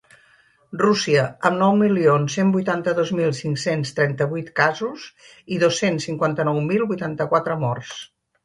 Rússia, 0.83 1.25
amb 1.49 1.59
nou 1.63 1.75
milions 1.81 2.37
cent 2.39 2.53
vuitanta-dos 2.55 3.11
mil 3.19 3.35
cinc-cents 3.41 3.93
trenta-vuit 3.99 4.49
casos 4.61 5.07
i 5.57 5.63
dos-cents 5.65 6.11
cinquanta-nou 6.11 6.61
mil 6.73 6.89
vuitanta-quatre 6.95 7.61
morts. 7.67 7.97